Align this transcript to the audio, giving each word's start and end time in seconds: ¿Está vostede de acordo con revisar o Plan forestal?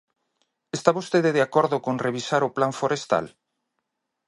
¿Está 0.77 0.89
vostede 0.97 1.29
de 1.35 1.41
acordo 1.47 1.77
con 1.85 1.95
revisar 2.05 2.41
o 2.47 2.53
Plan 2.55 2.73
forestal? 2.81 3.25